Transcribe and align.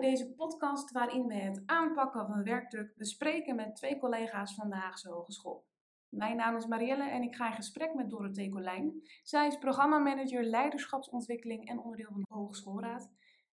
bij 0.00 0.10
deze 0.10 0.34
podcast 0.34 0.90
waarin 0.90 1.26
we 1.26 1.34
het 1.34 1.62
aanpakken 1.66 2.26
van 2.26 2.42
werkdruk 2.42 2.96
bespreken 2.96 3.56
met 3.56 3.76
twee 3.76 3.98
collega's 3.98 4.54
van 4.54 4.68
de 4.68 4.76
Haagse 4.76 5.08
Hogeschool. 5.08 5.64
Mijn 6.08 6.36
naam 6.36 6.56
is 6.56 6.66
Marielle 6.66 7.10
en 7.10 7.22
ik 7.22 7.34
ga 7.34 7.46
in 7.46 7.54
gesprek 7.54 7.94
met 7.94 8.10
Dorothee 8.10 8.50
Colijn. 8.50 9.02
Zij 9.22 9.46
is 9.46 9.58
programmamanager 9.58 10.44
leiderschapsontwikkeling 10.44 11.68
en 11.68 11.78
onderdeel 11.78 12.10
van 12.10 12.20
de 12.20 12.34
Hogeschoolraad. 12.34 13.10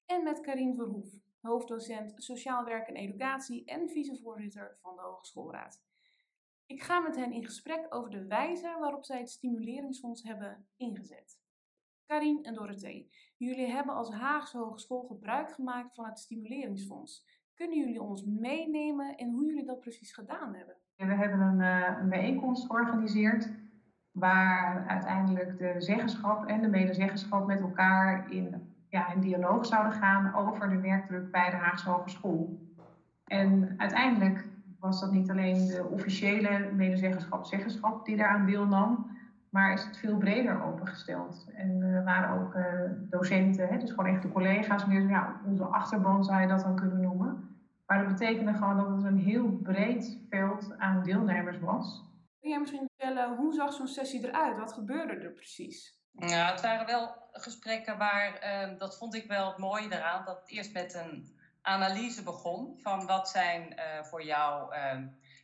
En 0.06 0.22
met 0.22 0.40
Karin 0.40 0.74
Verhoef, 0.74 1.08
hoofddocent 1.40 2.12
Sociaal 2.16 2.64
Werk 2.64 2.88
en 2.88 2.96
Educatie 2.96 3.64
en 3.64 3.88
vicevoorzitter 3.88 4.78
van 4.82 4.96
de 4.96 5.02
Hogeschoolraad. 5.02 5.82
Ik 6.66 6.82
ga 6.82 7.00
met 7.00 7.16
hen 7.16 7.32
in 7.32 7.44
gesprek 7.44 7.86
over 7.94 8.10
de 8.10 8.26
wijze 8.26 8.76
waarop 8.80 9.04
zij 9.04 9.18
het 9.18 9.30
stimuleringsfonds 9.30 10.22
hebben 10.22 10.68
ingezet. 10.76 11.38
Karin 12.08 12.44
en 12.44 12.54
Dorothee, 12.54 13.10
jullie 13.36 13.66
hebben 13.66 13.94
als 13.94 14.12
Haagse 14.12 14.58
Hogeschool 14.58 15.02
gebruik 15.02 15.52
gemaakt 15.52 15.94
van 15.94 16.04
het 16.04 16.18
stimuleringsfonds. 16.18 17.26
Kunnen 17.54 17.78
jullie 17.78 18.02
ons 18.02 18.24
meenemen 18.24 19.16
in 19.16 19.30
hoe 19.30 19.46
jullie 19.46 19.64
dat 19.64 19.80
precies 19.80 20.12
gedaan 20.12 20.54
hebben? 20.54 20.74
We 20.96 21.04
hebben 21.04 21.40
een, 21.40 21.60
uh, 21.60 22.00
een 22.00 22.08
bijeenkomst 22.08 22.66
georganiseerd 22.66 23.50
waar 24.12 24.86
uiteindelijk 24.86 25.58
de 25.58 25.74
zeggenschap 25.78 26.46
en 26.46 26.60
de 26.60 26.68
medezeggenschap 26.68 27.46
met 27.46 27.60
elkaar 27.60 28.32
in, 28.32 28.74
ja, 28.88 29.12
in 29.12 29.20
dialoog 29.20 29.66
zouden 29.66 29.92
gaan 29.92 30.34
over 30.34 30.68
de 30.68 30.80
werkdruk 30.80 31.30
bij 31.30 31.50
de 31.50 31.56
Haagse 31.56 31.90
Hogeschool. 31.90 32.58
En 33.24 33.74
uiteindelijk 33.76 34.48
was 34.78 35.00
dat 35.00 35.12
niet 35.12 35.30
alleen 35.30 35.66
de 35.66 35.88
officiële 35.90 36.72
medezeggenschap-zeggenschap 36.72 38.04
die 38.04 38.16
daaraan 38.16 38.46
deelnam, 38.46 39.16
maar 39.50 39.72
is 39.72 39.84
het 39.84 39.96
veel 39.96 40.16
breder 40.16 40.62
opengesteld. 40.62 41.46
En 41.54 41.82
er 41.82 42.04
waren 42.04 42.40
ook 42.40 42.54
uh, 42.54 42.64
docenten, 43.10 43.68
hè, 43.68 43.78
dus 43.78 43.90
gewoon 43.90 44.06
echt 44.06 44.22
de 44.22 44.32
collega's, 44.32 44.86
meer 44.86 45.08
ja, 45.08 45.40
onze 45.46 45.64
achterban 45.64 46.24
zou 46.24 46.40
je 46.40 46.46
dat 46.46 46.60
dan 46.60 46.76
kunnen 46.76 47.00
noemen. 47.00 47.56
Maar 47.86 47.98
dat 47.98 48.08
betekende 48.08 48.52
gewoon 48.52 48.76
dat 48.76 48.88
het 48.88 49.04
een 49.04 49.18
heel 49.18 49.48
breed 49.48 50.18
veld 50.28 50.78
aan 50.78 51.02
deelnemers 51.02 51.58
was. 51.58 52.06
Kun 52.40 52.50
jij 52.50 52.60
misschien 52.60 52.88
vertellen, 52.96 53.36
hoe 53.36 53.52
zag 53.52 53.72
zo'n 53.72 53.86
sessie 53.86 54.26
eruit? 54.26 54.58
Wat 54.58 54.72
gebeurde 54.72 55.12
er 55.12 55.32
precies? 55.32 55.96
Ja, 56.12 56.50
het 56.50 56.60
waren 56.60 56.86
wel 56.86 57.28
gesprekken 57.32 57.98
waar, 57.98 58.44
uh, 58.44 58.78
dat 58.78 58.98
vond 58.98 59.14
ik 59.14 59.26
wel 59.26 59.48
het 59.48 59.58
mooie 59.58 59.92
eraan, 59.92 60.24
dat 60.24 60.40
het 60.40 60.50
eerst 60.50 60.72
met 60.72 60.94
een 60.94 61.36
analyse 61.62 62.22
begon 62.22 62.78
van 62.82 63.06
wat 63.06 63.28
zijn 63.28 63.62
uh, 63.62 64.04
voor 64.04 64.24
jou 64.24 64.74
uh, 64.74 64.98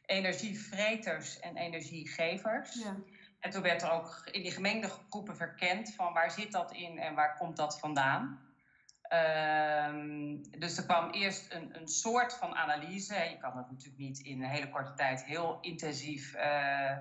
energievreters 0.07 1.41
en 1.41 1.57
energiegevers. 1.57 2.83
Ja. 2.83 2.97
En 3.45 3.51
toen 3.51 3.63
werd 3.63 3.83
er 3.83 3.91
ook 3.91 4.29
in 4.31 4.43
die 4.43 4.53
gemengde 4.53 4.89
groepen 4.89 5.37
verkend 5.37 5.95
van 5.95 6.13
waar 6.13 6.31
zit 6.31 6.53
dat 6.53 6.73
in 6.73 6.99
en 6.99 7.15
waar 7.15 7.37
komt 7.37 7.57
dat 7.57 7.79
vandaan. 7.79 8.41
Um, 9.89 10.43
dus 10.59 10.77
er 10.77 10.85
kwam 10.85 11.11
eerst 11.11 11.53
een, 11.53 11.77
een 11.81 11.89
soort 11.89 12.35
van 12.35 12.55
analyse. 12.55 13.15
Je 13.15 13.39
kan 13.39 13.55
dat 13.55 13.71
natuurlijk 13.71 13.99
niet 13.99 14.19
in 14.19 14.43
een 14.43 14.49
hele 14.49 14.71
korte 14.71 14.95
tijd 14.95 15.25
heel 15.25 15.59
intensief 15.61 16.35
uh, 16.35 16.97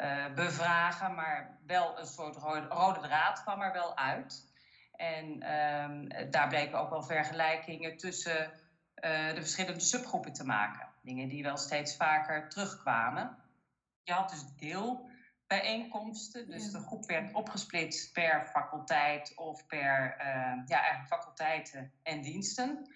uh, 0.00 0.34
bevragen, 0.34 1.14
maar 1.14 1.58
wel 1.66 1.98
een 1.98 2.06
soort 2.06 2.36
rode, 2.36 3.00
draad 3.00 3.42
kwam 3.42 3.60
er 3.60 3.72
wel 3.72 3.96
uit. 3.96 4.54
En 4.92 5.52
um, 5.52 6.30
daar 6.30 6.48
bleken 6.48 6.78
ook 6.78 6.90
wel 6.90 7.02
vergelijkingen 7.02 7.96
tussen 7.96 8.42
uh, 8.46 9.28
de 9.34 9.40
verschillende 9.40 9.80
subgroepen 9.80 10.32
te 10.32 10.44
maken. 10.44 10.88
Dingen 11.02 11.28
die 11.28 11.42
wel 11.42 11.56
steeds 11.56 11.96
vaker 11.96 12.48
terugkwamen. 12.48 13.36
Je 14.02 14.12
had 14.12 14.30
dus 14.30 14.44
deel 14.56 15.14
bijeenkomsten. 15.46 16.50
Dus 16.50 16.70
de 16.70 16.78
groep 16.78 17.06
werd 17.06 17.34
opgesplitst 17.34 18.12
per 18.12 18.46
faculteit 18.46 19.32
of 19.36 19.66
per 19.66 20.16
uh, 20.18 20.26
ja, 20.66 20.80
eigenlijk 20.80 21.08
faculteiten 21.08 21.92
en 22.02 22.22
diensten. 22.22 22.94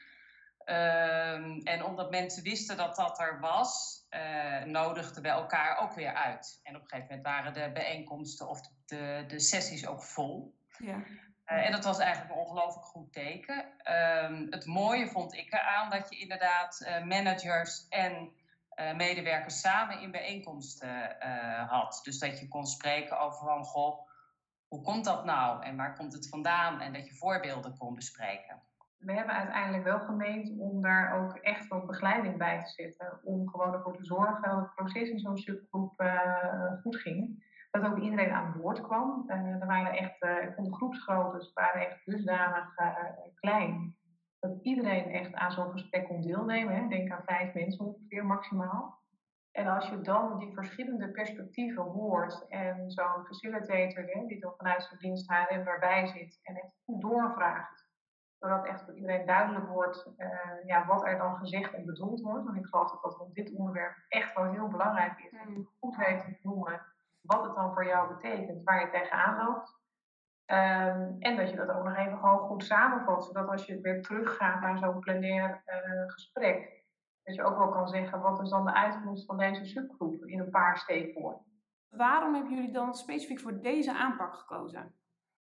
Um, 0.65 1.61
en 1.63 1.85
omdat 1.85 2.11
mensen 2.11 2.43
wisten 2.43 2.77
dat 2.77 2.97
dat 2.97 3.21
er 3.21 3.41
was, 3.41 4.03
uh, 4.11 4.65
nodigden 4.65 5.23
we 5.23 5.29
elkaar 5.29 5.79
ook 5.79 5.95
weer 5.95 6.15
uit. 6.15 6.61
En 6.63 6.77
op 6.77 6.83
een 6.83 6.89
gegeven 6.89 7.17
moment 7.17 7.27
waren 7.27 7.53
de 7.53 7.73
bijeenkomsten 7.73 8.49
of 8.49 8.61
de, 8.87 9.25
de 9.27 9.41
sessies 9.41 9.87
ook 9.87 10.03
vol. 10.03 10.55
Ja. 10.79 10.95
Uh, 10.97 11.67
en 11.67 11.73
dat 11.73 11.85
was 11.85 11.99
eigenlijk 11.99 12.35
een 12.35 12.41
ongelooflijk 12.41 12.87
goed 12.87 13.13
teken. 13.13 13.65
Um, 14.25 14.47
het 14.51 14.67
mooie 14.67 15.09
vond 15.09 15.35
ik 15.35 15.53
eraan 15.53 15.91
dat 15.91 16.07
je 16.11 16.21
inderdaad 16.21 16.81
uh, 16.81 17.05
managers 17.05 17.87
en 17.89 18.33
medewerkers 18.97 19.61
samen 19.61 20.01
in 20.01 20.11
bijeenkomsten 20.11 21.17
uh, 21.23 21.71
had. 21.71 22.01
Dus 22.03 22.19
dat 22.19 22.39
je 22.39 22.49
kon 22.49 22.67
spreken 22.67 23.21
over 23.21 23.47
van, 23.47 23.65
goh, 23.65 24.09
hoe 24.69 24.83
komt 24.83 25.05
dat 25.05 25.25
nou 25.25 25.63
en 25.63 25.77
waar 25.77 25.97
komt 25.97 26.13
het 26.13 26.29
vandaan? 26.29 26.81
En 26.81 26.93
dat 26.93 27.07
je 27.07 27.15
voorbeelden 27.15 27.77
kon 27.77 27.95
bespreken. 27.95 28.63
We 28.99 29.13
hebben 29.13 29.35
uiteindelijk 29.35 29.85
wel 29.85 30.01
gemeend 30.01 30.59
om 30.59 30.83
daar 30.83 31.23
ook 31.23 31.37
echt 31.37 31.69
wat 31.69 31.87
begeleiding 31.87 32.37
bij 32.37 32.59
te 32.65 32.71
zetten. 32.71 33.21
Om 33.25 33.49
gewoon 33.49 33.75
ervoor 33.75 33.97
te 33.97 34.05
zorgen 34.05 34.43
dat 34.43 34.61
het 34.61 34.75
proces 34.75 35.09
in 35.09 35.19
zo'n 35.19 35.39
subgroep 35.39 36.01
uh, 36.01 36.73
goed 36.83 36.97
ging. 36.97 37.49
Dat 37.71 37.85
ook 37.85 37.99
iedereen 37.99 38.33
aan 38.33 38.55
boord 38.61 38.81
kwam. 38.81 39.25
er 39.29 39.67
waren 39.67 39.93
echt, 39.93 40.23
ik 40.23 40.53
vond 40.57 41.53
waren 41.55 41.87
echt 41.87 42.05
dusdanig 42.05 42.75
klein 43.35 43.99
dat 44.41 44.59
iedereen 44.63 45.11
echt 45.11 45.35
aan 45.35 45.53
zo'n 45.53 45.71
gesprek 45.71 46.07
kon 46.07 46.21
deelnemen. 46.21 46.75
Hè. 46.75 46.89
Denk 46.89 47.11
aan 47.11 47.23
vijf 47.25 47.55
mensen 47.55 47.85
ongeveer 47.85 48.27
maximaal. 48.27 48.99
En 49.53 49.67
als 49.67 49.89
je 49.89 50.01
dan 50.01 50.39
die 50.39 50.55
verschillende 50.55 51.11
perspectieven 51.11 51.83
hoort 51.83 52.47
en 52.49 52.91
zo'n 52.91 53.27
facilitator 53.27 54.05
hè, 54.05 54.27
die 54.27 54.41
dan 54.41 54.55
vanuit 54.57 54.83
zijn 54.83 55.01
dienst 55.01 55.31
HRM 55.31 55.65
daarbij 55.65 56.07
zit 56.07 56.41
en 56.43 56.57
echt 56.57 56.75
goed 56.85 57.01
doorvraagt, 57.01 57.87
zodat 58.39 58.67
echt 58.67 58.85
voor 58.85 58.95
iedereen 58.95 59.27
duidelijk 59.27 59.69
wordt 59.69 60.13
uh, 60.19 60.29
ja, 60.67 60.87
wat 60.87 61.05
er 61.07 61.19
dan 61.19 61.37
gezegd 61.37 61.75
en 61.75 61.85
bedoeld 61.85 62.21
wordt. 62.21 62.45
Want 62.45 62.57
ik 62.57 62.67
geloof 62.67 62.91
dat 62.91 63.03
dat 63.03 63.19
op 63.19 63.35
dit 63.35 63.53
onderwerp 63.53 63.97
echt 64.09 64.35
wel 64.35 64.53
heel 64.53 64.69
belangrijk 64.69 65.19
is. 65.19 65.31
Dat 65.31 65.57
je 65.57 65.67
goed 65.79 65.97
weet 65.97 66.21
te 66.21 66.39
noemen 66.43 66.81
wat 67.21 67.43
het 67.45 67.55
dan 67.55 67.73
voor 67.73 67.87
jou 67.87 68.15
betekent, 68.15 68.65
waar 68.65 68.81
je 68.81 68.91
tegenaan 68.91 69.47
loopt. 69.47 69.79
Um, 70.53 71.17
en 71.19 71.37
dat 71.37 71.51
je 71.51 71.57
dat 71.57 71.71
ook 71.71 71.85
nog 71.85 71.97
even 71.97 72.19
gewoon 72.19 72.39
goed 72.39 72.65
samenvat, 72.65 73.25
zodat 73.25 73.49
als 73.49 73.67
je 73.67 73.81
weer 73.81 74.03
teruggaat 74.03 74.61
naar 74.61 74.79
zo'n 74.79 75.01
plenair 75.01 75.63
uh, 75.67 76.13
gesprek, 76.13 76.85
dat 77.23 77.35
je 77.35 77.43
ook 77.43 77.59
wel 77.59 77.69
kan 77.69 77.89
zeggen 77.89 78.21
wat 78.21 78.43
is 78.43 78.51
dan 78.51 78.65
de 78.65 78.75
uitkomst 78.75 79.27
van 79.27 79.39
deze 79.39 79.65
subgroep 79.65 80.25
in 80.25 80.41
een 80.41 80.51
paar 80.51 80.79
steekwoorden. 80.79 81.47
Waarom 81.89 82.35
hebben 82.35 82.55
jullie 82.55 82.73
dan 82.73 82.95
specifiek 82.95 83.41
voor 83.41 83.61
deze 83.61 83.93
aanpak 83.93 84.35
gekozen? 84.35 84.95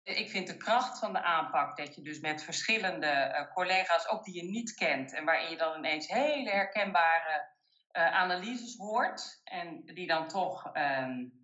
Ik 0.03 0.31
vind 0.31 0.47
de 0.47 0.57
kracht 0.57 0.99
van 0.99 1.13
de 1.13 1.23
aanpak 1.23 1.77
dat 1.77 1.95
je 1.95 2.03
dus 2.03 2.21
met 2.21 2.45
verschillende 2.45 3.07
uh, 3.07 3.53
collega's, 3.53 4.11
ook 4.11 4.25
die 4.25 4.45
je 4.45 4.51
niet 4.51 4.75
kent, 4.75 5.15
en 5.15 5.25
waarin 5.25 5.51
je 5.51 5.57
dan 5.57 5.77
ineens 5.79 6.09
hele 6.09 6.51
herkenbare 6.51 7.51
uh, 7.93 8.15
analyses 8.15 8.77
hoort 8.77 9.41
en 9.45 9.85
die 9.85 10.07
dan 10.07 10.29
toch 10.29 10.73
um, 10.77 11.38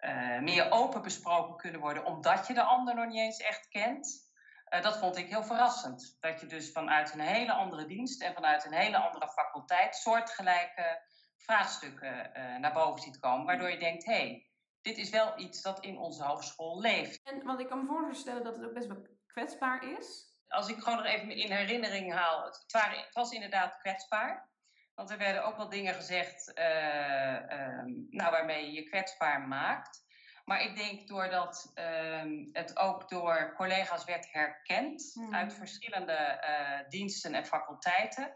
uh, 0.00 0.38
meer 0.38 0.70
open 0.70 1.02
besproken 1.02 1.56
kunnen 1.56 1.80
worden, 1.80 2.04
omdat 2.04 2.46
je 2.46 2.54
de 2.54 2.62
ander 2.62 2.94
nog 2.94 3.06
niet 3.06 3.18
eens 3.18 3.38
echt 3.38 3.68
kent. 3.68 4.26
Uh, 4.74 4.82
dat 4.82 4.98
vond 4.98 5.16
ik 5.16 5.28
heel 5.28 5.44
verrassend. 5.44 6.16
Dat 6.20 6.40
je 6.40 6.46
dus 6.46 6.72
vanuit 6.72 7.12
een 7.12 7.20
hele 7.20 7.52
andere 7.52 7.86
dienst 7.86 8.22
en 8.22 8.34
vanuit 8.34 8.64
een 8.64 8.72
hele 8.72 8.96
andere 8.96 9.28
faculteit 9.28 9.96
soortgelijke 9.96 11.02
vraagstukken 11.36 12.30
uh, 12.36 12.56
naar 12.56 12.72
boven 12.72 13.02
ziet 13.02 13.18
komen, 13.18 13.46
waardoor 13.46 13.70
je 13.70 13.78
denkt: 13.78 14.04
hé, 14.04 14.12
hey, 14.12 14.48
dit 14.80 14.98
is 14.98 15.10
wel 15.10 15.38
iets 15.38 15.62
dat 15.62 15.84
in 15.84 15.98
onze 15.98 16.24
hogeschool 16.24 16.80
leeft. 16.80 17.20
En, 17.22 17.44
want 17.44 17.60
ik 17.60 17.68
kan 17.68 17.78
me 17.78 17.86
voorstellen 17.86 18.44
dat 18.44 18.56
het 18.56 18.64
ook 18.64 18.74
best 18.74 18.86
wel 18.86 19.06
kwetsbaar 19.26 19.98
is. 19.98 20.36
Als 20.48 20.68
ik 20.68 20.78
gewoon 20.78 20.98
nog 20.98 21.06
even 21.06 21.30
in 21.30 21.52
herinnering 21.52 22.12
haal, 22.12 22.44
het, 22.44 22.64
waren, 22.72 22.98
het 22.98 23.14
was 23.14 23.30
inderdaad 23.30 23.78
kwetsbaar. 23.78 24.50
Want 24.98 25.10
er 25.10 25.18
werden 25.18 25.44
ook 25.44 25.56
wel 25.56 25.68
dingen 25.68 25.94
gezegd 25.94 26.52
uh, 26.54 26.64
uh, 26.64 27.84
nou, 28.10 28.30
waarmee 28.30 28.64
je 28.64 28.72
je 28.72 28.88
kwetsbaar 28.88 29.40
maakt. 29.40 30.04
Maar 30.44 30.62
ik 30.62 30.76
denk 30.76 31.08
doordat 31.08 31.72
uh, 31.74 32.48
het 32.52 32.78
ook 32.78 33.08
door 33.08 33.54
collega's 33.56 34.04
werd 34.04 34.32
herkend 34.32 35.10
hmm. 35.14 35.34
uit 35.34 35.54
verschillende 35.54 36.42
uh, 36.48 36.88
diensten 36.88 37.34
en 37.34 37.46
faculteiten, 37.46 38.34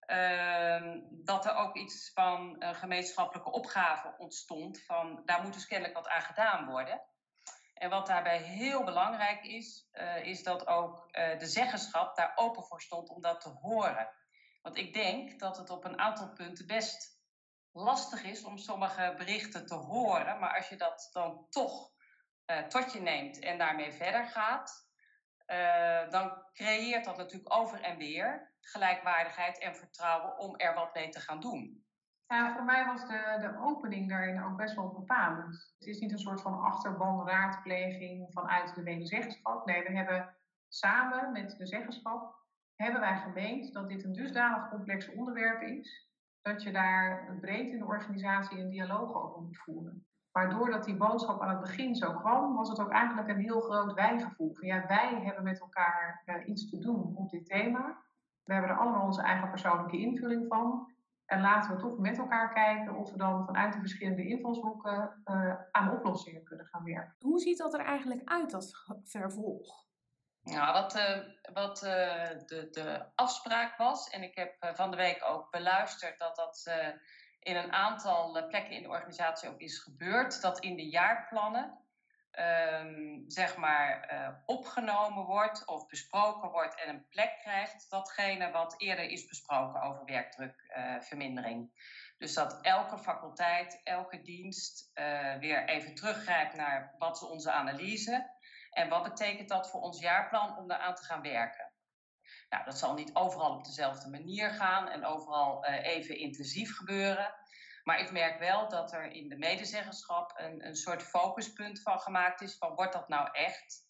ehm, 0.00 1.00
dat 1.10 1.44
er 1.46 1.54
ook 1.54 1.76
iets 1.76 2.10
van 2.14 2.56
een 2.58 2.74
gemeenschappelijke 2.74 3.50
opgave 3.50 4.14
ontstond 4.18 4.82
van 4.82 5.22
daar 5.24 5.42
moet 5.42 5.52
dus 5.52 5.66
kennelijk 5.66 5.96
wat 5.96 6.08
aan 6.08 6.22
gedaan 6.22 6.66
worden. 6.66 7.02
En 7.74 7.90
wat 7.90 8.06
daarbij 8.06 8.38
heel 8.38 8.84
belangrijk 8.84 9.44
is, 9.44 9.88
uh, 9.92 10.26
is 10.26 10.42
dat 10.42 10.66
ook 10.66 11.12
de 11.12 11.46
zeggenschap 11.46 12.16
daar 12.16 12.32
open 12.34 12.64
voor 12.64 12.80
stond 12.80 13.08
om 13.08 13.22
dat 13.22 13.40
te 13.40 13.48
horen. 13.48 14.08
Want 14.66 14.78
ik 14.78 14.94
denk 14.94 15.38
dat 15.38 15.56
het 15.56 15.70
op 15.70 15.84
een 15.84 15.98
aantal 15.98 16.32
punten 16.32 16.66
best 16.66 17.20
lastig 17.72 18.24
is 18.24 18.44
om 18.44 18.58
sommige 18.58 19.14
berichten 19.16 19.66
te 19.66 19.74
horen. 19.74 20.38
Maar 20.38 20.54
als 20.54 20.68
je 20.68 20.76
dat 20.76 21.08
dan 21.12 21.46
toch 21.50 21.90
uh, 22.50 22.58
tot 22.58 22.92
je 22.92 23.00
neemt 23.00 23.38
en 23.38 23.58
daarmee 23.58 23.92
verder 23.92 24.26
gaat, 24.26 24.88
uh, 25.46 26.10
dan 26.10 26.42
creëert 26.52 27.04
dat 27.04 27.16
natuurlijk 27.16 27.54
over 27.54 27.80
en 27.80 27.96
weer 27.96 28.54
gelijkwaardigheid 28.60 29.58
en 29.58 29.76
vertrouwen 29.76 30.38
om 30.38 30.56
er 30.56 30.74
wat 30.74 30.94
mee 30.94 31.08
te 31.08 31.20
gaan 31.20 31.40
doen. 31.40 31.86
Ja, 32.26 32.54
voor 32.54 32.64
mij 32.64 32.84
was 32.84 33.00
de, 33.00 33.36
de 33.40 33.58
opening 33.60 34.08
daarin 34.08 34.44
ook 34.44 34.56
best 34.56 34.74
wel 34.74 34.92
bepalend. 34.92 35.74
Het 35.78 35.88
is 35.88 35.98
niet 35.98 36.12
een 36.12 36.18
soort 36.18 36.40
van 36.40 36.60
achterban 36.60 37.28
raadpleging 37.28 38.32
vanuit 38.32 38.74
de 38.74 38.82
medezeggenschap. 38.82 39.66
Nee, 39.66 39.82
we 39.82 39.96
hebben 39.96 40.36
samen 40.68 41.32
met 41.32 41.56
de 41.58 41.66
zeggenschap 41.66 42.45
hebben 42.76 43.00
wij 43.00 43.16
gemeend 43.16 43.72
dat 43.72 43.88
dit 43.88 44.04
een 44.04 44.12
dusdanig 44.12 44.68
complex 44.68 45.12
onderwerp 45.12 45.62
is, 45.62 46.10
dat 46.42 46.62
je 46.62 46.72
daar 46.72 47.36
breed 47.40 47.70
in 47.70 47.78
de 47.78 47.84
organisatie 47.84 48.58
een 48.58 48.70
dialoog 48.70 49.14
over 49.14 49.42
moet 49.42 49.58
voeren. 49.58 50.06
Maar 50.32 50.50
doordat 50.50 50.84
die 50.84 50.96
boodschap 50.96 51.40
aan 51.40 51.48
het 51.48 51.60
begin 51.60 51.94
zo 51.94 52.12
kwam, 52.12 52.54
was 52.54 52.68
het 52.68 52.80
ook 52.80 52.90
eigenlijk 52.90 53.28
een 53.28 53.40
heel 53.40 53.60
groot 53.60 53.92
wijgevoel. 53.92 54.54
Van 54.54 54.66
ja, 54.66 54.86
wij 54.86 55.20
hebben 55.22 55.44
met 55.44 55.60
elkaar 55.60 56.22
uh, 56.26 56.48
iets 56.48 56.70
te 56.70 56.78
doen 56.78 57.16
op 57.16 57.30
dit 57.30 57.46
thema. 57.46 58.02
We 58.44 58.52
hebben 58.52 58.70
er 58.70 58.78
allemaal 58.78 59.04
onze 59.04 59.22
eigen 59.22 59.50
persoonlijke 59.50 59.98
invulling 59.98 60.46
van. 60.48 60.94
En 61.24 61.40
laten 61.40 61.74
we 61.74 61.80
toch 61.80 61.98
met 61.98 62.18
elkaar 62.18 62.52
kijken 62.52 62.94
of 62.94 63.10
we 63.10 63.18
dan 63.18 63.44
vanuit 63.44 63.72
de 63.72 63.78
verschillende 63.78 64.26
invalshoeken 64.26 65.22
uh, 65.24 65.54
aan 65.70 65.96
oplossingen 65.96 66.44
kunnen 66.44 66.66
gaan 66.66 66.84
werken. 66.84 67.16
Hoe 67.18 67.38
ziet 67.38 67.58
dat 67.58 67.74
er 67.74 67.80
eigenlijk 67.80 68.20
uit, 68.24 68.50
dat 68.50 68.72
vervolg? 69.02 69.84
Nou, 70.46 70.72
wat, 70.72 70.96
uh, 70.96 71.18
wat 71.52 71.82
uh, 71.82 72.28
de, 72.46 72.68
de 72.70 73.04
afspraak 73.14 73.76
was, 73.76 74.08
en 74.08 74.22
ik 74.22 74.36
heb 74.36 74.64
uh, 74.64 74.74
van 74.74 74.90
de 74.90 74.96
week 74.96 75.24
ook 75.24 75.50
beluisterd 75.50 76.18
dat 76.18 76.36
dat 76.36 76.70
in 77.40 77.56
een 77.56 77.72
aantal 77.72 78.46
plekken 78.48 78.74
in 78.74 78.82
de 78.82 78.88
organisatie 78.88 79.48
ook 79.48 79.60
is 79.60 79.78
gebeurd, 79.78 80.40
dat 80.40 80.58
in 80.58 80.76
de 80.76 80.88
jaarplannen 80.88 81.78
um, 82.32 83.24
zeg 83.26 83.56
maar 83.56 84.42
opgenomen 84.44 85.24
wordt 85.24 85.66
of 85.66 85.86
besproken 85.86 86.50
wordt 86.50 86.80
en 86.80 86.88
een 86.88 87.08
plek 87.08 87.38
krijgt, 87.38 87.90
datgene 87.90 88.50
wat 88.50 88.74
eerder 88.80 89.04
is 89.04 89.26
besproken 89.26 89.82
over 89.82 90.04
werkdrukvermindering. 90.04 91.70
Dus 92.18 92.34
dat 92.34 92.58
elke 92.62 92.98
faculteit, 92.98 93.80
elke 93.84 94.22
dienst 94.22 94.90
weer 95.38 95.68
even 95.68 95.94
teruggrijpt 95.94 96.54
naar 96.54 96.94
wat 96.98 97.16
is 97.16 97.28
onze 97.28 97.50
analyse 97.50 98.35
en 98.76 98.88
wat 98.88 99.02
betekent 99.02 99.48
dat 99.48 99.70
voor 99.70 99.80
ons 99.80 100.00
jaarplan 100.00 100.56
om 100.56 100.68
daaraan 100.68 100.94
te 100.94 101.04
gaan 101.04 101.22
werken? 101.22 101.72
Nou, 102.48 102.64
dat 102.64 102.78
zal 102.78 102.94
niet 102.94 103.14
overal 103.14 103.54
op 103.54 103.64
dezelfde 103.64 104.10
manier 104.10 104.50
gaan 104.50 104.88
en 104.88 105.04
overal 105.04 105.68
uh, 105.68 105.86
even 105.86 106.18
intensief 106.18 106.76
gebeuren. 106.76 107.34
Maar 107.82 108.00
ik 108.00 108.12
merk 108.12 108.38
wel 108.38 108.68
dat 108.68 108.92
er 108.92 109.10
in 109.10 109.28
de 109.28 109.36
medezeggenschap 109.36 110.32
een, 110.34 110.66
een 110.66 110.76
soort 110.76 111.02
focuspunt 111.02 111.82
van 111.82 112.00
gemaakt 112.00 112.40
is 112.40 112.58
van 112.58 112.74
wordt 112.74 112.92
dat 112.92 113.08
nou 113.08 113.28
echt 113.32 113.84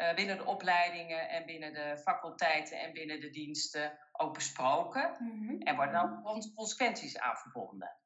uh, 0.00 0.14
binnen 0.14 0.36
de 0.36 0.44
opleidingen 0.44 1.28
en 1.28 1.46
binnen 1.46 1.72
de 1.72 1.98
faculteiten 1.98 2.80
en 2.80 2.92
binnen 2.92 3.20
de 3.20 3.30
diensten 3.30 3.98
ook 4.12 4.34
besproken? 4.34 5.16
Mm 5.18 5.48
-hmm. 5.48 5.62
En 5.62 5.76
worden 5.76 5.94
dan 5.94 6.52
consequenties 6.54 7.18
aan 7.18 7.36
verbonden? 7.36 7.96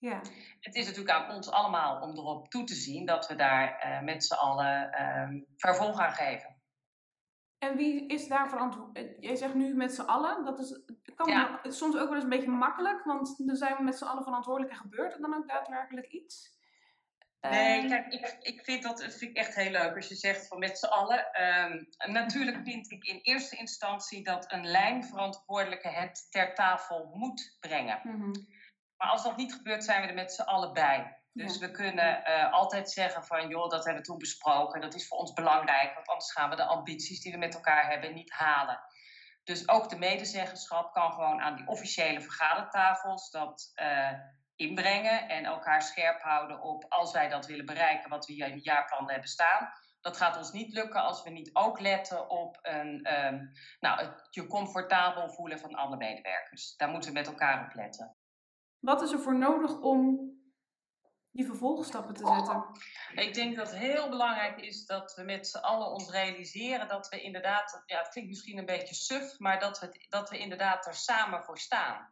Ja. 0.00 0.20
Het 0.60 0.74
is 0.74 0.86
natuurlijk 0.86 1.16
aan 1.16 1.34
ons 1.34 1.50
allemaal 1.50 2.00
om 2.00 2.10
erop 2.10 2.48
toe 2.48 2.64
te 2.64 2.74
zien 2.74 3.06
dat 3.06 3.26
we 3.26 3.34
daar 3.34 3.86
uh, 3.86 4.00
met 4.00 4.24
z'n 4.24 4.34
allen 4.34 5.02
um, 5.02 5.46
vervolg 5.56 6.00
aan 6.00 6.12
geven. 6.12 6.58
En 7.58 7.76
wie 7.76 8.06
is 8.06 8.28
daar 8.28 8.48
verantwoordelijk? 8.48 9.16
Jij 9.20 9.36
zegt 9.36 9.54
nu 9.54 9.74
met 9.74 9.94
z'n 9.94 10.00
allen. 10.00 10.44
Dat 10.44 10.58
is, 10.58 10.80
kan 11.14 11.28
ja. 11.28 11.60
soms 11.62 11.96
ook 11.96 12.06
wel 12.06 12.14
eens 12.14 12.22
een 12.22 12.30
beetje 12.30 12.50
makkelijk, 12.50 13.04
want 13.04 13.46
dan 13.46 13.56
zijn 13.56 13.76
we 13.76 13.82
met 13.82 13.98
z'n 13.98 14.04
allen 14.04 14.22
verantwoordelijk 14.22 14.72
en 14.72 14.78
gebeurt 14.78 15.12
er 15.12 15.20
dan 15.20 15.34
ook 15.34 15.48
daadwerkelijk 15.48 16.06
iets? 16.06 16.58
Nee, 17.40 17.88
kijk, 17.88 18.12
ik, 18.12 18.36
ik 18.40 18.64
vind 18.64 18.82
dat, 18.82 18.98
dat 18.98 19.14
vind 19.14 19.30
ik 19.30 19.36
echt 19.36 19.54
heel 19.54 19.70
leuk 19.70 19.96
als 19.96 20.08
je 20.08 20.14
zegt 20.14 20.46
van 20.46 20.58
met 20.58 20.78
z'n 20.78 20.86
allen. 20.86 21.42
Um, 21.42 21.88
natuurlijk 22.12 22.60
vind 22.62 22.90
ik 22.90 23.04
in 23.04 23.18
eerste 23.22 23.56
instantie 23.56 24.24
dat 24.24 24.52
een 24.52 24.66
lijnverantwoordelijke 24.66 25.88
het 25.88 26.26
ter 26.30 26.54
tafel 26.54 27.10
moet 27.14 27.56
brengen. 27.60 28.00
Mm 28.02 28.20
-hmm. 28.20 28.48
Maar 29.00 29.10
als 29.10 29.22
dat 29.22 29.36
niet 29.36 29.54
gebeurt, 29.54 29.84
zijn 29.84 30.02
we 30.02 30.08
er 30.08 30.14
met 30.14 30.32
z'n 30.32 30.42
allen 30.42 30.72
bij. 30.72 31.18
Dus 31.32 31.54
ja. 31.54 31.66
we 31.66 31.70
kunnen 31.70 32.22
uh, 32.28 32.52
altijd 32.52 32.90
zeggen 32.90 33.24
van, 33.24 33.48
joh, 33.48 33.68
dat 33.68 33.84
hebben 33.84 34.02
we 34.02 34.08
toen 34.08 34.18
besproken. 34.18 34.80
Dat 34.80 34.94
is 34.94 35.08
voor 35.08 35.18
ons 35.18 35.32
belangrijk, 35.32 35.94
want 35.94 36.08
anders 36.08 36.32
gaan 36.32 36.50
we 36.50 36.56
de 36.56 36.64
ambities 36.64 37.20
die 37.20 37.32
we 37.32 37.38
met 37.38 37.54
elkaar 37.54 37.90
hebben 37.90 38.14
niet 38.14 38.32
halen. 38.32 38.80
Dus 39.44 39.68
ook 39.68 39.88
de 39.88 39.98
medezeggenschap 39.98 40.92
kan 40.92 41.12
gewoon 41.12 41.40
aan 41.40 41.56
die 41.56 41.66
officiële 41.66 42.20
vergadertafels 42.20 43.30
dat 43.30 43.72
uh, 43.82 44.10
inbrengen 44.56 45.28
en 45.28 45.44
elkaar 45.44 45.82
scherp 45.82 46.20
houden 46.22 46.62
op 46.62 46.84
als 46.88 47.12
wij 47.12 47.28
dat 47.28 47.46
willen 47.46 47.66
bereiken 47.66 48.10
wat 48.10 48.26
we 48.26 48.32
hier 48.32 48.46
in 48.46 48.54
het 48.54 48.64
jaarplan 48.64 49.10
hebben 49.10 49.28
staan. 49.28 49.72
Dat 50.00 50.16
gaat 50.16 50.36
ons 50.36 50.52
niet 50.52 50.72
lukken 50.72 51.02
als 51.02 51.22
we 51.22 51.30
niet 51.30 51.50
ook 51.52 51.80
letten 51.80 52.30
op 52.30 52.58
een, 52.62 53.24
um, 53.24 53.52
nou, 53.80 54.00
het 54.00 54.26
je 54.30 54.46
comfortabel 54.46 55.30
voelen 55.30 55.58
van 55.58 55.74
alle 55.74 55.96
medewerkers. 55.96 56.76
Daar 56.76 56.88
moeten 56.88 57.12
we 57.12 57.18
met 57.18 57.26
elkaar 57.26 57.64
op 57.64 57.74
letten. 57.74 58.14
Wat 58.80 59.02
is 59.02 59.12
er 59.12 59.20
voor 59.20 59.38
nodig 59.38 59.80
om 59.80 60.28
die 61.30 61.46
vervolgstappen 61.46 62.14
te 62.14 62.26
zetten? 62.26 62.64
Ik 63.24 63.34
denk 63.34 63.56
dat 63.56 63.74
heel 63.74 64.08
belangrijk 64.08 64.60
is 64.60 64.86
dat 64.86 65.14
we 65.14 65.22
met 65.22 65.46
z'n 65.46 65.58
allen 65.58 65.90
ons 65.90 66.10
realiseren 66.10 66.88
dat 66.88 67.08
we 67.08 67.20
inderdaad, 67.20 67.82
ja, 67.86 67.98
het 67.98 68.08
klinkt 68.08 68.30
misschien 68.30 68.58
een 68.58 68.66
beetje 68.66 68.94
suf, 68.94 69.38
maar 69.38 69.58
dat 69.58 69.78
we, 69.78 70.06
dat 70.08 70.30
we 70.30 70.38
inderdaad 70.38 70.86
er 70.86 70.94
samen 70.94 71.44
voor 71.44 71.58
staan. 71.58 72.10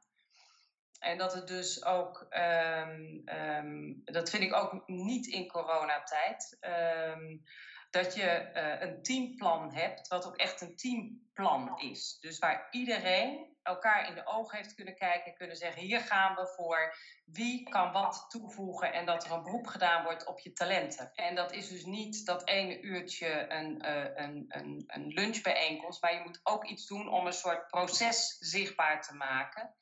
En 0.98 1.18
dat 1.18 1.34
het 1.34 1.46
dus 1.46 1.84
ook, 1.84 2.26
um, 2.30 3.22
um, 3.24 4.00
dat 4.04 4.30
vind 4.30 4.42
ik 4.42 4.54
ook 4.54 4.88
niet 4.88 5.26
in 5.26 5.48
coronatijd, 5.48 6.58
um, 6.60 7.42
dat 7.90 8.14
je 8.14 8.50
uh, 8.54 8.88
een 8.88 9.02
teamplan 9.02 9.72
hebt, 9.72 10.08
wat 10.08 10.26
ook 10.26 10.36
echt 10.36 10.60
een 10.60 10.76
teamplan 10.76 11.80
is. 11.80 12.18
Dus 12.20 12.38
waar 12.38 12.68
iedereen 12.70 13.56
elkaar 13.62 14.08
in 14.08 14.14
de 14.14 14.26
ogen 14.26 14.56
heeft 14.56 14.74
kunnen 14.74 14.96
kijken 14.96 15.30
en 15.30 15.36
kunnen 15.36 15.56
zeggen: 15.56 15.82
hier 15.82 16.00
gaan 16.00 16.34
we 16.34 16.46
voor 16.56 16.96
wie 17.24 17.68
kan 17.68 17.92
wat 17.92 18.26
toevoegen 18.28 18.92
en 18.92 19.06
dat 19.06 19.24
er 19.24 19.32
een 19.32 19.42
beroep 19.42 19.66
gedaan 19.66 20.04
wordt 20.04 20.26
op 20.26 20.38
je 20.38 20.52
talenten. 20.52 21.10
En 21.14 21.34
dat 21.34 21.52
is 21.52 21.68
dus 21.68 21.84
niet 21.84 22.26
dat 22.26 22.48
ene 22.48 22.80
uurtje 22.80 23.52
een, 23.52 23.86
uh, 23.86 24.04
een, 24.14 24.44
een, 24.48 24.84
een 24.86 25.06
lunchbijeenkomst, 25.06 26.02
maar 26.02 26.14
je 26.14 26.22
moet 26.24 26.40
ook 26.42 26.66
iets 26.66 26.86
doen 26.86 27.08
om 27.08 27.26
een 27.26 27.32
soort 27.32 27.66
proces 27.66 28.36
zichtbaar 28.38 29.02
te 29.02 29.14
maken. 29.14 29.74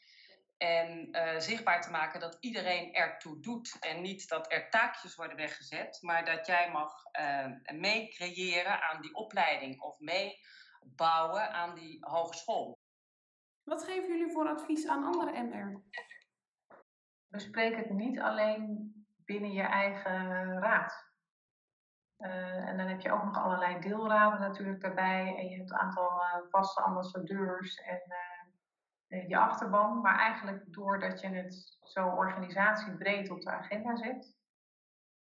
En 0.56 1.08
uh, 1.16 1.38
zichtbaar 1.38 1.82
te 1.82 1.90
maken 1.90 2.20
dat 2.20 2.36
iedereen 2.40 2.94
ertoe 2.94 3.40
doet. 3.40 3.76
En 3.80 4.00
niet 4.02 4.28
dat 4.28 4.52
er 4.52 4.70
taakjes 4.70 5.14
worden 5.14 5.36
weggezet, 5.36 5.98
maar 6.02 6.24
dat 6.24 6.46
jij 6.46 6.70
mag 6.70 6.92
uh, 7.20 7.46
meecreëren 7.78 8.82
aan 8.82 9.00
die 9.00 9.14
opleiding 9.14 9.80
of 9.80 9.98
meebouwen 9.98 11.52
aan 11.52 11.74
die 11.74 11.98
hogeschool. 12.00 12.78
Wat 13.62 13.84
geven 13.84 14.08
jullie 14.08 14.32
voor 14.32 14.48
advies 14.48 14.88
aan 14.88 15.04
andere 15.04 15.42
MR? 15.42 15.82
Bespreek 17.28 17.76
het 17.76 17.90
niet 17.90 18.20
alleen 18.20 18.94
binnen 19.24 19.52
je 19.52 19.62
eigen 19.62 20.58
raad. 20.60 21.04
Uh, 22.18 22.68
en 22.68 22.76
dan 22.76 22.86
heb 22.86 23.00
je 23.00 23.12
ook 23.12 23.24
nog 23.24 23.36
allerlei 23.36 23.80
deelraden 23.80 24.40
natuurlijk 24.40 24.80
daarbij. 24.80 25.36
En 25.36 25.48
je 25.48 25.56
hebt 25.56 25.70
een 25.70 25.78
aantal 25.78 26.10
uh, 26.10 26.50
vaste 26.50 26.80
ambassadeurs 26.80 27.76
en 27.76 28.02
uh, 28.08 28.25
je 29.08 29.38
achterban. 29.38 30.00
Maar 30.00 30.18
eigenlijk 30.18 30.72
doordat 30.72 31.20
je 31.20 31.28
het 31.28 31.78
zo 31.82 32.08
organisatiebreed 32.08 33.30
op 33.30 33.40
de 33.40 33.50
agenda 33.50 33.96
zet, 33.96 34.36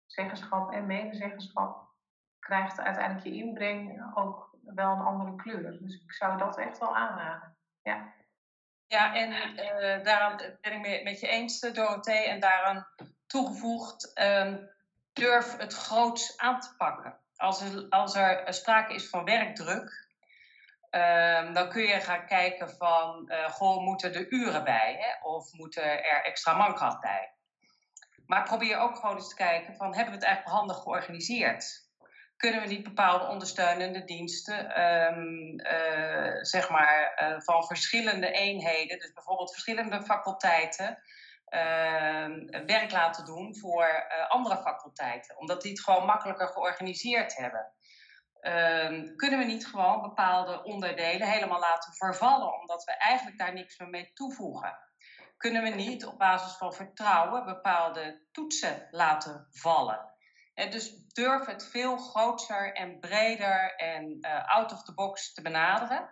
zeggenschap 0.06 0.72
en 0.72 0.86
medezeggenschap, 0.86 1.88
krijgt 2.38 2.80
uiteindelijk 2.80 3.26
je 3.26 3.34
inbreng 3.34 4.12
ook 4.14 4.58
wel 4.62 4.92
een 4.92 5.00
andere 5.00 5.36
kleur. 5.36 5.78
Dus 5.78 6.02
ik 6.02 6.12
zou 6.12 6.38
dat 6.38 6.58
echt 6.58 6.78
wel 6.78 6.96
aanraden. 6.96 7.56
Ja. 7.82 8.14
Ja, 8.86 9.14
en 9.14 9.30
uh, 9.32 10.04
daaraan 10.04 10.36
ben 10.60 10.84
ik 10.84 11.02
met 11.02 11.20
je 11.20 11.28
eens, 11.28 11.60
Dorothee, 11.60 12.28
en 12.28 12.40
daaraan 12.40 12.86
toegevoegd, 13.26 14.20
um, 14.22 14.70
durf 15.12 15.56
het 15.56 15.74
groots 15.74 16.38
aan 16.38 16.60
te 16.60 16.74
pakken. 16.76 17.18
Als 17.36 17.88
als 17.90 18.14
er 18.14 18.54
sprake 18.54 18.94
is 18.94 19.08
van 19.08 19.24
werkdruk, 19.24 20.09
um, 20.90 21.54
dan 21.54 21.68
kun 21.68 21.82
je 21.82 22.00
gaan 22.00 22.26
kijken 22.26 22.70
van, 22.70 23.24
uh, 23.26 23.48
goh, 23.48 23.82
moeten 23.82 24.14
er 24.14 24.32
uren 24.32 24.64
bij? 24.64 24.96
Hè? 24.98 25.28
Of 25.28 25.52
moeten 25.52 25.82
er 25.82 26.24
extra 26.24 26.56
mankracht 26.56 27.00
bij? 27.00 27.34
Maar 28.26 28.42
probeer 28.42 28.78
ook 28.78 28.96
gewoon 28.96 29.16
eens 29.16 29.28
te 29.28 29.34
kijken 29.34 29.76
van, 29.76 29.94
hebben 29.94 30.14
we 30.14 30.18
het 30.18 30.28
eigenlijk 30.28 30.56
handig 30.56 30.82
georganiseerd? 30.82 31.88
kunnen 32.40 32.60
we 32.60 32.68
niet 32.68 32.82
bepaalde 32.82 33.26
ondersteunende 33.26 34.04
diensten, 34.04 34.82
um, 34.82 35.60
uh, 35.60 36.38
zeg 36.40 36.70
maar, 36.70 37.22
uh, 37.22 37.40
van 37.40 37.66
verschillende 37.66 38.30
eenheden, 38.30 38.98
dus 38.98 39.12
bijvoorbeeld 39.12 39.50
verschillende 39.50 40.02
faculteiten, 40.02 41.02
uh, 41.48 42.26
werk 42.66 42.90
laten 42.90 43.24
doen 43.24 43.56
voor 43.56 44.06
andere 44.28 44.56
faculteiten, 44.56 45.38
omdat 45.38 45.62
die 45.62 45.70
het 45.70 45.80
gewoon 45.80 46.06
makkelijker 46.06 46.48
georganiseerd 46.48 47.36
hebben. 47.36 47.72
Ehm, 48.40 49.16
kunnen 49.16 49.38
we 49.38 49.44
niet 49.44 49.66
gewoon 49.66 50.02
bepaalde 50.02 50.62
onderdelen 50.62 51.28
helemaal 51.28 51.60
laten 51.60 51.92
vervallen, 51.92 52.60
omdat 52.60 52.84
we 52.84 52.92
eigenlijk 52.92 53.38
daar 53.38 53.52
niks 53.52 53.78
meer 53.78 53.88
mee 53.88 54.12
toevoegen? 54.12 54.78
Kunnen 55.36 55.62
we 55.62 55.68
niet 55.68 56.06
op 56.06 56.18
basis 56.18 56.52
van 56.52 56.74
vertrouwen 56.74 57.44
bepaalde 57.44 58.26
toetsen 58.32 58.88
laten 58.90 59.46
vallen? 59.50 60.08
En 60.54 60.70
dus 60.70 61.06
durf 61.06 61.46
het 61.46 61.68
veel 61.68 61.96
groter 61.96 62.72
en 62.74 63.00
breder 63.00 63.74
en 63.76 64.18
uh, 64.20 64.48
out 64.48 64.72
of 64.72 64.82
the 64.82 64.94
box 64.94 65.32
te 65.34 65.42
benaderen. 65.42 66.10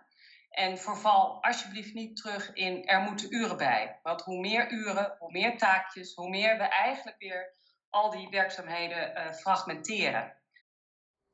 En 0.49 0.77
verval 0.77 1.43
alsjeblieft 1.43 1.93
niet 1.93 2.15
terug 2.15 2.53
in 2.53 2.85
er 2.85 3.01
moeten 3.01 3.35
uren 3.35 3.57
bij. 3.57 3.99
Want 4.03 4.21
hoe 4.21 4.39
meer 4.39 4.71
uren, 4.71 5.15
hoe 5.19 5.31
meer 5.31 5.57
taakjes, 5.57 6.15
hoe 6.15 6.29
meer 6.29 6.57
we 6.57 6.63
eigenlijk 6.63 7.17
weer 7.17 7.53
al 7.89 8.09
die 8.09 8.29
werkzaamheden 8.29 9.17
uh, 9.17 9.33
fragmenteren. 9.33 10.38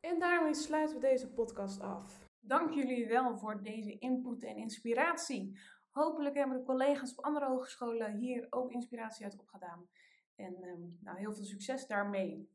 En 0.09 0.19
daarmee 0.19 0.53
sluiten 0.53 0.95
we 0.95 1.01
deze 1.01 1.33
podcast 1.33 1.81
af. 1.81 2.19
Dank 2.39 2.73
jullie 2.73 3.07
wel 3.07 3.37
voor 3.37 3.63
deze 3.63 3.97
input 3.97 4.43
en 4.43 4.55
inspiratie. 4.55 5.59
Hopelijk 5.89 6.35
hebben 6.35 6.57
de 6.57 6.63
collega's 6.63 7.11
op 7.15 7.23
andere 7.23 7.45
hogescholen 7.45 8.15
hier 8.15 8.47
ook 8.49 8.71
inspiratie 8.71 9.25
uit 9.25 9.39
opgedaan. 9.39 9.87
En 10.35 10.55
ehm, 10.61 10.81
nou, 10.99 11.17
heel 11.17 11.33
veel 11.33 11.43
succes 11.43 11.87
daarmee. 11.87 12.49